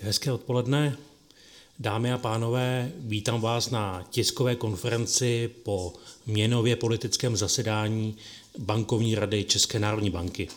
[0.00, 0.96] Hezké odpoledne.
[1.78, 5.92] Dámy a pánové, vítám vás na tiskové konferenci po
[6.26, 8.16] měnově politickém zasedání
[8.58, 10.48] Bankovní rady České národní banky.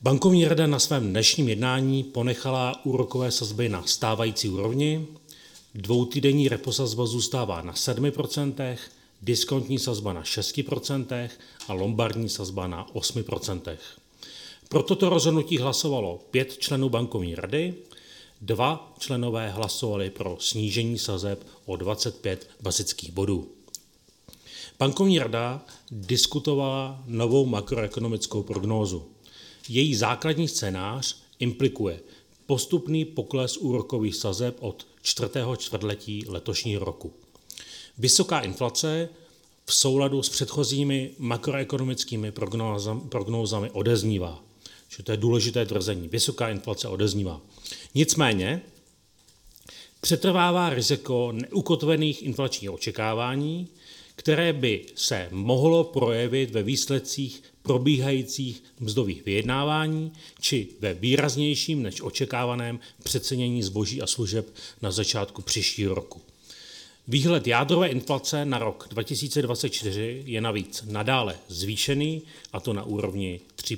[0.00, 5.06] Bankovní rada na svém dnešním jednání ponechala úrokové sazby na stávající úrovni,
[5.74, 8.76] dvoutýdenní reposazba zůstává na 7%,
[9.22, 11.28] diskontní sazba na 6%
[11.68, 13.76] a lombardní sazba na 8%.
[14.68, 17.74] Pro toto rozhodnutí hlasovalo pět členů bankovní rady,
[18.40, 23.48] dva členové hlasovali pro snížení sazeb o 25 bazických bodů.
[24.78, 29.04] Bankovní rada diskutovala novou makroekonomickou prognózu.
[29.68, 32.00] Její základní scénář implikuje
[32.46, 37.12] postupný pokles úrokových sazeb od čtvrtého čtvrtletí letošního roku.
[37.98, 39.08] Vysoká inflace
[39.64, 42.32] v souladu s předchozími makroekonomickými
[43.08, 44.42] prognózami odeznívá.
[44.88, 46.08] Že to je důležité tvrzení.
[46.08, 47.40] Vysoká inflace odeznívá.
[47.96, 48.62] Nicméně
[50.00, 53.68] přetrvává riziko neukotvených inflačních očekávání,
[54.16, 62.80] které by se mohlo projevit ve výsledcích probíhajících mzdových vyjednávání či ve výraznějším než očekávaném
[63.02, 66.20] přecenění zboží a služeb na začátku příštího roku.
[67.08, 73.76] Výhled jádrové inflace na rok 2024 je navíc nadále zvýšený, a to na úrovni 3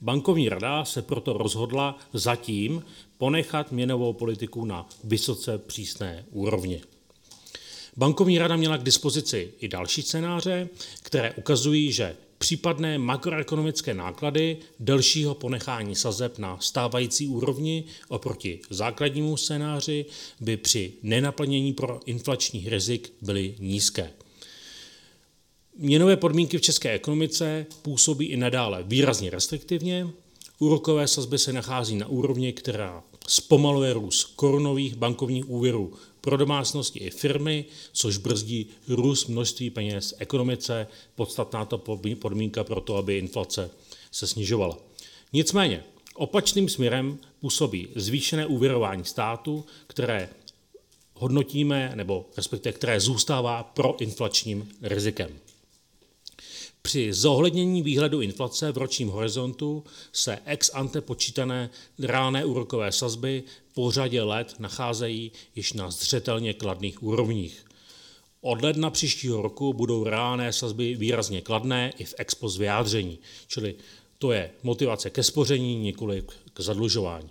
[0.00, 2.84] Bankovní rada se proto rozhodla zatím
[3.18, 6.80] ponechat měnovou politiku na vysoce přísné úrovni.
[7.96, 10.68] Bankovní rada měla k dispozici i další scénáře,
[11.02, 20.06] které ukazují, že případné makroekonomické náklady delšího ponechání sazeb na stávající úrovni oproti základnímu scénáři
[20.40, 24.10] by při nenaplnění pro inflačních rizik byly nízké.
[25.80, 30.08] Měnové podmínky v české ekonomice působí i nadále výrazně restriktivně.
[30.58, 37.10] Úrokové sazby se nachází na úrovni, která zpomaluje růst korunových bankovních úvěrů pro domácnosti i
[37.10, 41.78] firmy, což brzdí růst množství peněz ekonomice, podstatná to
[42.18, 43.70] podmínka pro to, aby inflace
[44.10, 44.78] se snižovala.
[45.32, 45.84] Nicméně
[46.14, 50.28] opačným směrem působí zvýšené úvěrování státu, které
[51.14, 55.30] hodnotíme, nebo respektive které zůstává pro inflačním rizikem.
[56.82, 63.42] Při zohlednění výhledu inflace v ročním horizontu se ex ante počítané reálné úrokové sazby
[63.74, 67.64] po řadě let nacházejí již na zřetelně kladných úrovních.
[68.40, 73.74] Od ledna příštího roku budou reálné sazby výrazně kladné i v ex post vyjádření, čili
[74.18, 76.24] to je motivace ke spoření, nikoli
[76.54, 77.30] k zadlužování.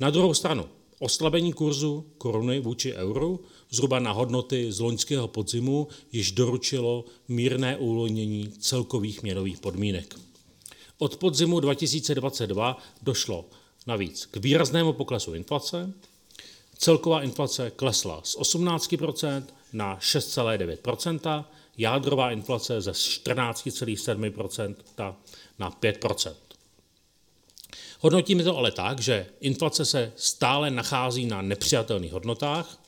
[0.00, 0.68] Na druhou stranu,
[1.00, 8.52] Oslabení kurzu koruny vůči euru zhruba na hodnoty z loňského podzimu již doručilo mírné uvolnění
[8.58, 10.14] celkových měnových podmínek.
[10.98, 13.44] Od podzimu 2022 došlo
[13.86, 15.92] navíc k výraznému poklesu inflace.
[16.78, 19.42] Celková inflace klesla z 18%
[19.72, 21.44] na 6,9%,
[21.78, 24.74] jádrová inflace ze 14,7%
[25.58, 26.34] na 5%.
[28.00, 32.78] Hodnotíme to ale tak, že inflace se stále nachází na nepřijatelných hodnotách.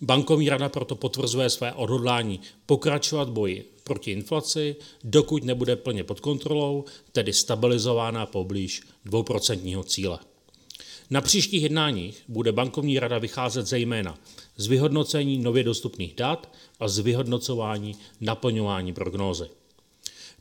[0.00, 6.84] Bankovní rada proto potvrzuje své odhodlání pokračovat boji proti inflaci, dokud nebude plně pod kontrolou,
[7.12, 10.18] tedy stabilizována poblíž 2% cíle.
[11.10, 14.18] Na příštích jednáních bude bankovní rada vycházet zejména
[14.56, 19.46] z vyhodnocení nově dostupných dat a z vyhodnocování naplňování prognózy.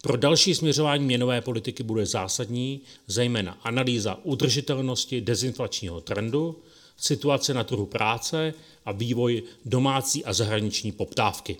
[0.01, 6.59] Pro další směřování měnové politiky bude zásadní zejména analýza udržitelnosti dezinflačního trendu,
[6.97, 8.53] situace na trhu práce
[8.85, 11.57] a vývoj domácí a zahraniční poptávky.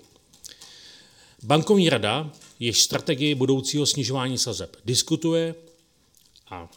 [1.43, 5.55] Bankovní rada jež strategii budoucího snižování sazeb diskutuje
[6.49, 6.69] a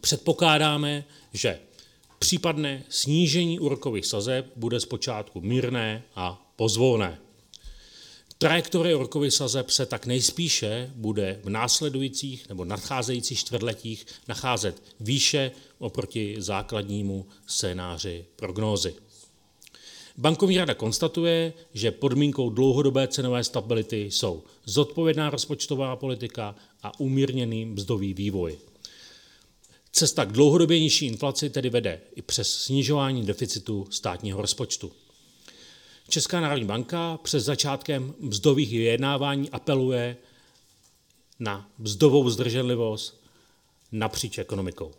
[0.00, 1.60] předpokládáme, že
[2.18, 7.18] případné snížení úrokových sazeb bude zpočátku mírné a pozvolné.
[8.40, 16.36] Trajektorie rokových sazeb se tak nejspíše bude v následujících nebo nadcházejících čtvrtletích nacházet výše oproti
[16.38, 18.94] základnímu scénáři prognózy.
[20.16, 28.14] Bankovní rada konstatuje, že podmínkou dlouhodobé cenové stability jsou zodpovědná rozpočtová politika a umírněný mzdový
[28.14, 28.58] vývoj.
[29.92, 34.92] Cesta k dlouhodobě nižší inflaci tedy vede i přes snižování deficitu státního rozpočtu.
[36.10, 40.16] Česká národní banka přes začátkem mzdových vyjednávání apeluje
[41.38, 43.24] na mzdovou zdrženlivost
[43.92, 44.90] napříč ekonomikou.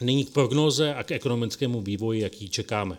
[0.00, 2.98] Nyní k prognoze a k ekonomickému vývoji, jaký čekáme.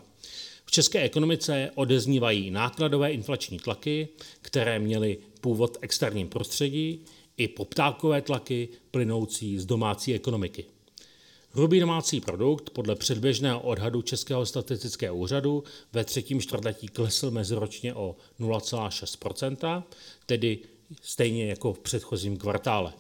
[0.66, 4.08] V české ekonomice odeznívají nákladové inflační tlaky,
[4.42, 7.06] které měly původ v externím prostředí,
[7.38, 10.66] i poptávkové tlaky plynoucí z domácí ekonomiky.
[11.56, 15.64] Hrubý domácí produkt podle předběžného odhadu Českého statistického úřadu
[15.94, 19.84] ve třetím čtvrtletí klesl meziročně o 0,6%
[20.26, 20.60] tedy
[21.02, 22.94] stejně jako v předchozím kvartále.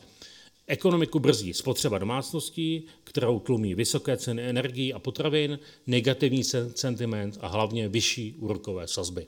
[0.67, 6.43] Ekonomiku brzdí spotřeba domácností, kterou tlumí vysoké ceny energií a potravin, negativní
[6.75, 9.27] sentiment a hlavně vyšší úrokové sazby.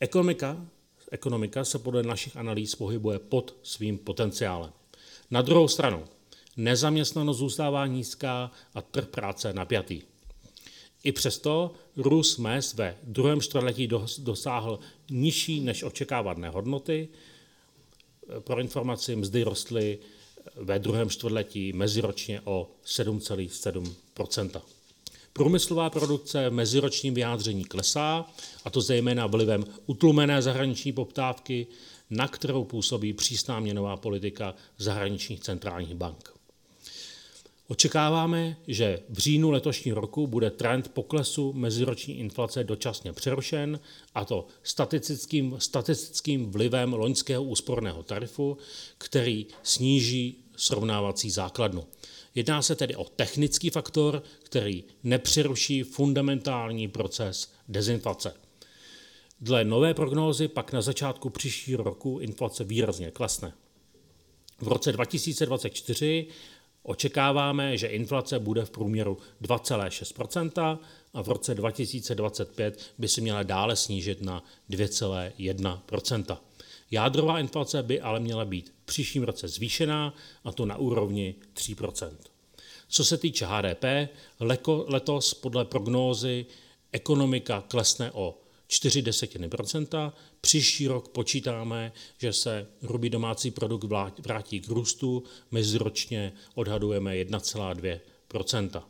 [0.00, 0.66] Ekonomika,
[1.10, 4.72] ekonomika se podle našich analýz pohybuje pod svým potenciálem.
[5.30, 6.04] Na druhou stranu,
[6.58, 10.02] nezaměstnanost zůstává nízká a trh práce napjatý.
[11.04, 13.88] I přesto růst mest ve druhém čtvrtletí
[14.18, 14.78] dosáhl
[15.10, 17.08] nižší než očekávané hodnoty.
[18.38, 19.98] Pro informaci mzdy rostly
[20.56, 24.60] ve druhém čtvrtletí meziročně o 7,7%
[25.32, 28.26] Průmyslová produkce v meziročním vyjádření klesá,
[28.64, 31.66] a to zejména vlivem utlumené zahraniční poptávky,
[32.10, 36.37] na kterou působí přísná měnová politika zahraničních centrálních bank.
[37.70, 43.80] Očekáváme, že v říjnu letošního roku bude trend poklesu meziroční inflace dočasně přerušen,
[44.14, 48.58] a to statistickým, statistickým vlivem loňského úsporného tarifu,
[48.98, 51.84] který sníží srovnávací základnu.
[52.34, 58.34] Jedná se tedy o technický faktor, který nepřeruší fundamentální proces dezinflace.
[59.40, 63.52] Dle nové prognózy pak na začátku příštího roku inflace výrazně klesne.
[64.60, 66.26] V roce 2024
[66.82, 70.78] očekáváme, že inflace bude v průměru 2,6%
[71.14, 76.38] a v roce 2025 by se měla dále snížit na 2,1%
[76.90, 80.14] Jádrová inflace by ale měla být v příštím roce zvýšená,
[80.44, 82.16] a to na úrovni 3%
[82.88, 83.84] Co se týče HDP,
[84.86, 86.46] letos podle prognózy
[86.92, 88.38] ekonomika klesne o
[88.68, 90.12] 4 desetiny procenta.
[90.40, 93.84] Příští rok počítáme, že se hrubý domácí produkt
[94.18, 98.82] vrátí k růstu, meziročně odhadujeme 1,2%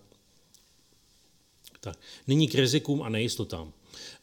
[1.80, 1.98] tak.
[2.26, 3.72] Nyní k rizikům a nejistotám.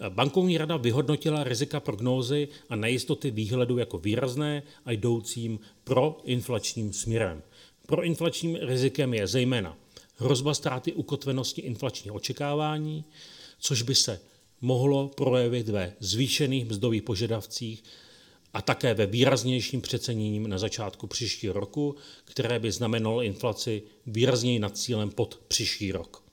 [0.10, 7.44] Bankovní rada vyhodnotila rizika prognózy a nejistoty výhledu jako výrazné a jdoucím pro inflačním směrem.
[7.86, 9.78] Pro inflačním rizikem je zejména
[10.18, 13.06] hrozba ztráty ukotvenosti inflačních očekávání,
[13.60, 14.22] což by se
[14.66, 17.84] mohlo projevit ve zvýšených mzdových požadavcích
[18.54, 21.96] a také ve výraznějším přeceněním na začátku příštího roku,
[22.26, 26.24] které by znamenalo inflaci výrazněji nad cílem pod příští rok.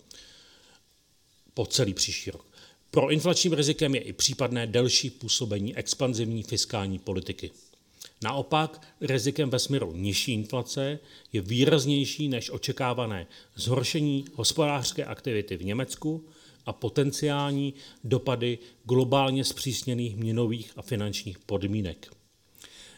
[1.54, 2.46] Po celý příští rok.
[2.90, 7.50] Pro inflačním rizikem je i případné delší působení expanzivní fiskální politiky.
[8.22, 10.98] Naopak rizikem ve směru nižší inflace
[11.32, 13.26] je výraznější než očekávané
[13.56, 16.24] zhoršení hospodářské aktivity v Německu
[16.66, 17.74] a potenciální
[18.04, 22.12] dopady globálně zpřísněných měnových a finančních podmínek.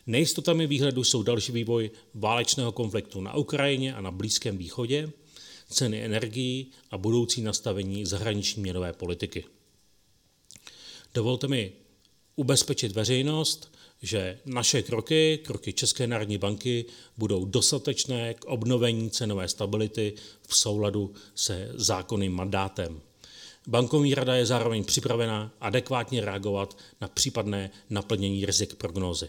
[0.07, 5.11] Nejistotami výhledu jsou další vývoj válečného konfliktu na Ukrajině a na Blízkém východě,
[5.69, 9.45] ceny energií a budoucí nastavení zahraniční měnové politiky.
[11.15, 11.73] Dovolte mi
[12.37, 13.74] ubezpečit veřejnost,
[14.05, 16.85] že naše kroky, kroky České národní banky,
[17.19, 20.15] budou dostatečné k obnovení cenové stability
[20.49, 23.01] v souladu se zákonným mandátem.
[23.69, 29.29] Bankovní rada je zároveň připravena adekvátně reagovat na případné naplnění rizik prognózy.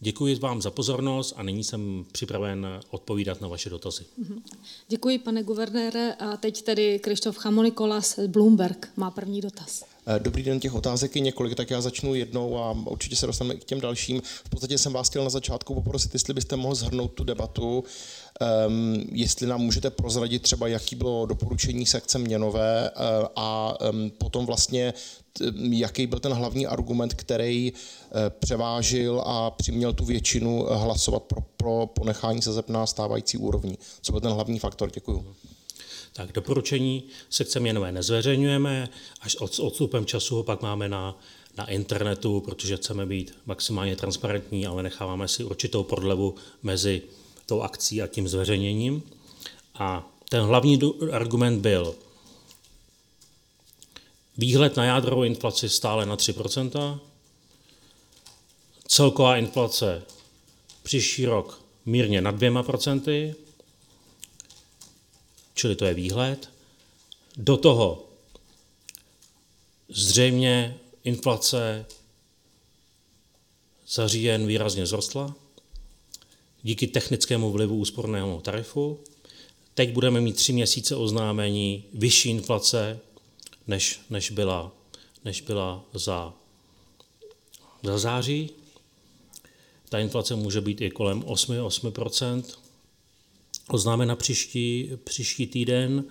[0.00, 4.04] Děkuji vám za pozornost a nyní jsem připraven odpovídat na vaše dotazy.
[4.18, 4.42] Mhm.
[4.88, 6.14] Děkuji, pane guvernére.
[6.14, 9.91] A teď tedy Krištof Chamonikolas Bloomberg má první dotaz.
[10.06, 13.54] Eh, dobrý den, těch otázek je několik, tak já začnu jednou a určitě se dostaneme
[13.54, 14.22] i k těm dalším.
[14.44, 17.84] V podstatě jsem vás chtěl na začátku poprosit, jestli byste mohl zhrnout tu debatu,
[18.66, 24.46] um, jestli nám můžete prozradit třeba, jaký bylo doporučení sekce měnové uh, a um, potom
[24.46, 24.94] vlastně
[25.70, 27.78] jaký byl ten hlavní argument, který uh,
[28.38, 33.78] převážil a přiměl tu většinu hlasovat pro, pro ponechání sazeb na stávající úrovni.
[34.02, 34.90] Co byl ten hlavní faktor?
[34.94, 35.34] Děkuji.
[36.12, 38.88] Tak doporučení sekce měnové nezveřejňujeme,
[39.20, 41.18] až od, odstupem času ho pak máme na,
[41.58, 47.02] na internetu, protože chceme být maximálně transparentní, ale necháváme si určitou prodlevu mezi
[47.46, 49.02] tou akcí a tím zveřejněním.
[49.74, 50.80] A ten hlavní
[51.12, 51.94] argument byl
[54.38, 56.98] výhled na jádrovou inflaci stále na 3%,
[58.88, 60.02] celková inflace
[60.82, 63.34] příští rok mírně nad 2%,
[65.54, 66.50] čili to je výhled.
[67.36, 68.08] Do toho
[69.88, 71.86] zřejmě inflace
[73.88, 75.34] za říjen výrazně zrostla
[76.62, 79.00] díky technickému vlivu úsporného tarifu.
[79.74, 83.00] Teď budeme mít tři měsíce oznámení vyšší inflace,
[83.66, 84.72] než, než, byla,
[85.24, 86.34] než byla za,
[87.82, 88.50] za září.
[89.88, 91.92] Ta inflace může být i kolem 8,
[93.68, 93.74] 8%.
[93.74, 96.04] oznáme na příští, příští týden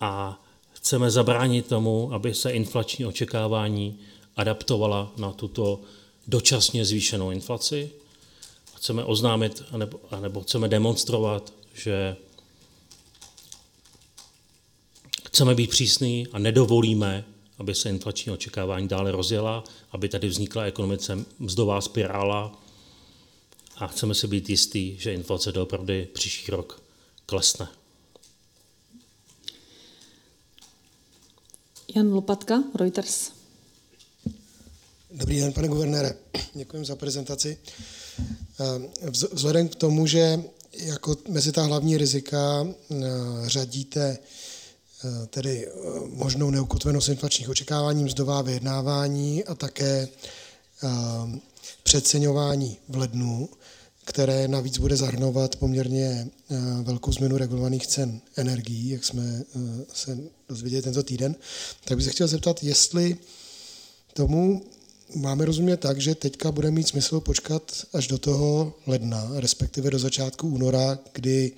[0.00, 0.42] a
[0.72, 3.98] chceme zabránit tomu, aby se inflační očekávání
[4.36, 5.80] adaptovala na tuto
[6.26, 7.90] dočasně zvýšenou inflaci.
[8.76, 12.16] Chceme oznámit, anebo, anebo chceme demonstrovat, že
[15.26, 17.24] chceme být přísní a nedovolíme,
[17.58, 22.62] aby se inflační očekávání dále rozjela, aby tady vznikla ekonomice mzdová spirála
[23.80, 26.82] a chceme si být jistí, že inflace doopravdy příští rok
[27.26, 27.68] klesne.
[31.96, 33.30] Jan Lopatka, Reuters.
[35.10, 36.14] Dobrý den, pane guvernére.
[36.54, 37.58] Děkuji za prezentaci.
[38.20, 42.96] Eh, vzhledem k tomu, že jako mezi ta hlavní rizika eh,
[43.46, 44.18] řadíte
[45.04, 45.68] eh, tedy
[46.06, 50.08] možnou neukotvenost inflačních očekávání, mzdová vyjednávání a také
[51.82, 53.48] přeceňování v lednu,
[54.04, 56.28] které navíc bude zahrnovat poměrně
[56.82, 59.42] velkou změnu regulovaných cen energií, jak jsme
[59.92, 61.34] se dozvěděli tento týden,
[61.84, 63.16] tak bych se chtěl zeptat, jestli
[64.12, 64.62] tomu
[65.14, 69.98] máme rozumět tak, že teďka bude mít smysl počkat až do toho ledna, respektive do
[69.98, 71.52] začátku února, kdy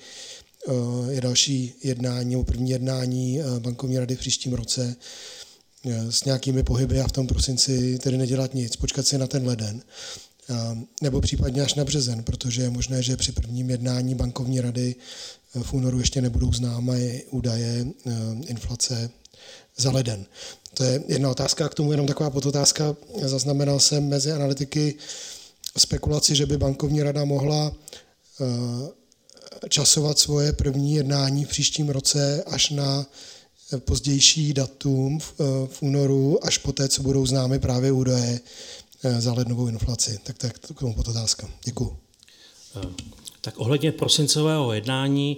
[0.69, 0.73] eh,
[1.12, 5.41] je další jednání, nebo první jednání eh, bankovní rady v příštím roce eh,
[5.84, 9.82] s nějakými pohyby a v tom prosinci tedy nedělat nic, počkat si na ten leden,
[11.02, 14.94] nebo případně až na březen, protože je možné, že při prvním jednání bankovní rady
[15.62, 17.86] v únoru ještě nebudou známé údaje
[18.46, 19.10] inflace
[19.76, 20.26] za leden.
[20.74, 22.96] To je jedna otázka, k tomu jenom taková podotázka.
[23.22, 24.94] Zaznamenal jsem mezi analytiky
[25.78, 27.72] spekulaci, že by bankovní rada mohla
[28.40, 28.48] eh,
[29.68, 33.06] časovat svoje první jednání v příštím roce až na
[33.79, 38.41] pozdější datum v, eh, v únoru, až poté, co budou známy právě údaje
[39.05, 40.19] eh, za lednovou inflaci.
[40.23, 41.50] Tak tak k tomu podotázka.
[41.64, 41.97] Děkuji.
[43.41, 45.37] Tak ohledně prosincového jednání,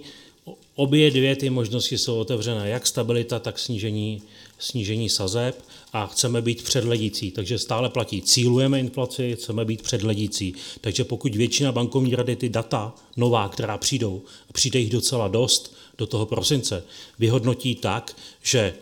[0.75, 4.21] obě dvě ty možnosti jsou otevřené, jak stabilita, tak snížení
[4.59, 5.63] snížení sazeb
[5.95, 7.31] a chceme být předledící.
[7.31, 8.21] Takže stále platí.
[8.21, 10.53] Cílujeme inflaci, chceme být předledící.
[10.81, 15.75] Takže pokud většina bankovní rady ty data nová, která přijdou, a přijde jich docela dost
[15.97, 16.83] do toho prosince,
[17.19, 18.73] vyhodnotí tak, že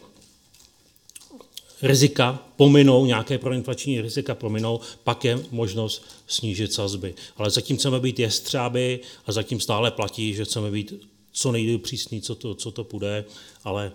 [1.82, 7.14] rizika pominou, nějaké proinflační rizika pominou, pak je možnost snížit sazby.
[7.38, 10.94] Ale zatím chceme být jestřáby a zatím stále platí, že chceme být
[11.32, 13.26] co nejdýl přísný, co to, co to půjde,
[13.64, 13.92] ale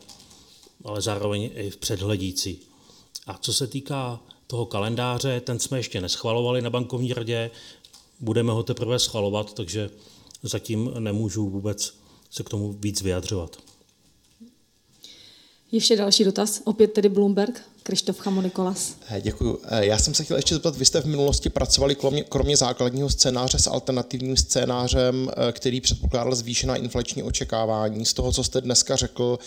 [0.84, 2.67] ale zároveň i v předhledící.
[3.28, 7.50] A co se týká toho kalendáře, ten jsme ještě neschvalovali na bankovní radě,
[8.20, 9.90] budeme ho teprve schvalovat, takže
[10.42, 11.94] zatím nemůžu vůbec
[12.30, 13.56] se k tomu víc vyjadřovat.
[15.73, 18.97] Ještě další dotaz, opět tedy Bloomberg, Krištof Chamo Nikolas.
[19.08, 19.61] Eh, Děkuji.
[19.64, 23.11] Eh, já jsem se chtěl ještě zeptat, vy jste v minulosti pracovali kromě, kromě základního
[23.11, 28.06] scénáře s alternativním scénářem, eh, který předpokládal zvýšená inflační očekávání.
[28.06, 29.38] Z toho, co jste dneska řekl,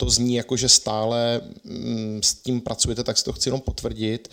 [0.00, 4.28] to zní jako, že stále mm, s tím pracujete, tak si to chci jenom potvrdit.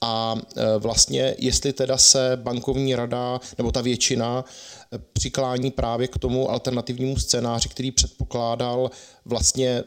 [0.00, 6.18] A e, vlastně, jestli teda se bankovní rada nebo ta většina e, přiklání právě k
[6.18, 8.90] tomu alternativnímu scénáři, který předpokládal
[9.24, 9.84] vlastně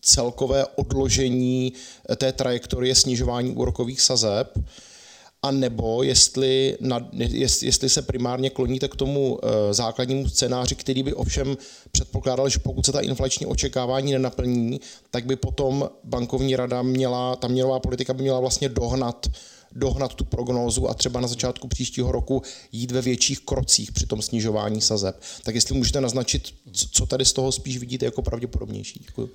[0.00, 1.72] celkové odložení
[2.10, 4.58] e, té trajektorie snižování úrokových sazeb,
[5.44, 7.08] a nebo jestli, na,
[7.62, 11.56] jestli se primárně kloníte k tomu eh, základnímu scénáři, který by ovšem
[11.92, 17.48] předpokládal, že pokud se ta inflační očekávání nenaplní, tak by potom bankovní rada měla, ta
[17.48, 19.26] měnová politika by měla vlastně dohnat
[19.76, 24.22] dohnat tu prognózu a třeba na začátku příštího roku jít ve větších krocích při tom
[24.22, 25.20] snižování sazeb.
[25.42, 29.00] Tak jestli můžete naznačit, co tady z toho spíš vidíte jako pravděpodobnější.
[29.06, 29.30] Děkuji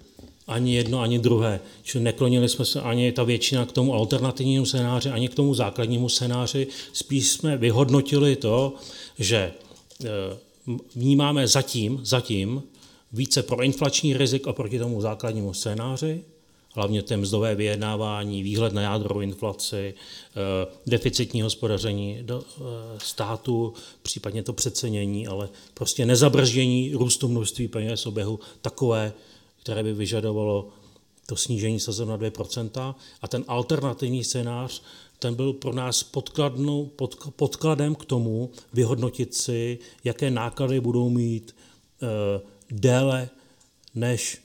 [0.49, 1.59] ani jedno, ani druhé.
[1.83, 6.09] Čili neklonili jsme se ani ta většina k tomu alternativnímu scénáři, ani k tomu základnímu
[6.09, 6.67] scénáři.
[6.93, 8.73] Spíš jsme vyhodnotili to,
[9.19, 9.51] že e,
[10.95, 12.63] vnímáme zatím, zatím
[13.13, 16.23] více proinflační rizik oproti tomu základnímu scénáři,
[16.73, 19.93] hlavně té mzdové vyjednávání, výhled na jádrovou inflaci, e,
[20.87, 22.61] deficitní hospodaření do e,
[22.97, 29.13] státu, případně to přecenění, ale prostě nezabrždění růstu množství peněz oběhu takové
[29.63, 30.69] které by vyžadovalo
[31.25, 32.95] to snížení sazeb na 2%.
[33.21, 34.81] A ten alternativní scénář,
[35.19, 41.55] ten byl pro nás podkladnou, pod, podkladem k tomu vyhodnotit si, jaké náklady budou mít
[42.01, 43.29] e, déle
[43.95, 44.41] než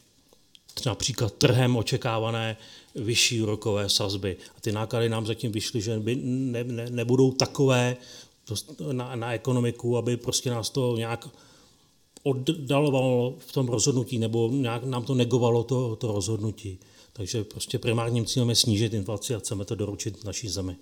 [0.86, 2.56] například trhem očekávané
[2.94, 4.36] vyšší úrokové sazby.
[4.56, 7.96] A ty náklady nám zatím vyšly, že by ne, ne, nebudou takové
[8.92, 11.28] na, na ekonomiku, aby prostě nás to nějak
[12.24, 16.78] oddalovalo v tom rozhodnutí nebo nějak nám to negovalo to, to rozhodnutí.
[17.12, 20.76] Takže prostě primárním cílem je snížit inflaci a chceme to doručit naší zemi.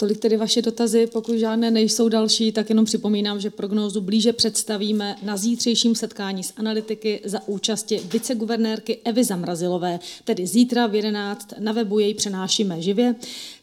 [0.00, 5.16] Tolik tedy vaše dotazy, pokud žádné nejsou další, tak jenom připomínám, že prognózu blíže představíme
[5.22, 11.72] na zítřejším setkání s analytiky za účasti viceguvernérky Evy Zamrazilové, tedy zítra v 11 na
[11.72, 13.14] webu jej přenášíme živě.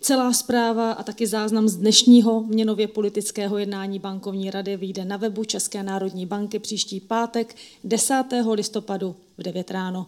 [0.02, 5.44] Celá zpráva a taky záznam z dnešního měnově politického jednání bankovní rady vyjde na webu
[5.44, 8.24] České národní banky příští pátek 10.
[8.52, 10.08] listopadu v 9 ráno.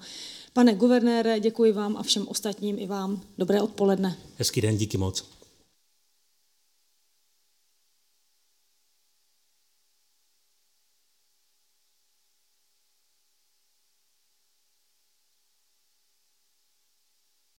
[0.53, 3.21] Pane guvernére, děkuji vám a všem ostatním i vám.
[3.37, 4.17] Dobré odpoledne.
[4.37, 5.36] Hezký den, díky moc.